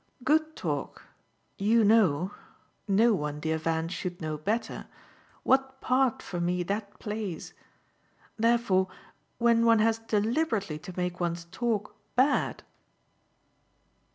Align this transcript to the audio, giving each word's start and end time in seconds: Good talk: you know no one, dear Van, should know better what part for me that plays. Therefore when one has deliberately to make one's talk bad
Good 0.23 0.55
talk: 0.55 1.03
you 1.59 1.83
know 1.83 2.33
no 2.87 3.13
one, 3.13 3.39
dear 3.39 3.59
Van, 3.59 3.87
should 3.87 4.19
know 4.19 4.35
better 4.35 4.87
what 5.43 5.79
part 5.79 6.23
for 6.23 6.39
me 6.41 6.63
that 6.63 6.97
plays. 6.99 7.53
Therefore 8.35 8.87
when 9.37 9.63
one 9.63 9.77
has 9.77 9.99
deliberately 9.99 10.79
to 10.79 10.93
make 10.97 11.19
one's 11.19 11.45
talk 11.51 11.95
bad 12.15 12.63